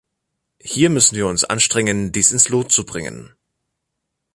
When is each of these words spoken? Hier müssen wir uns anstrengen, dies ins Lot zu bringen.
Hier 0.59 0.89
müssen 0.89 1.15
wir 1.15 1.27
uns 1.27 1.43
anstrengen, 1.43 2.11
dies 2.11 2.31
ins 2.31 2.49
Lot 2.49 2.71
zu 2.71 2.87
bringen. 2.87 3.35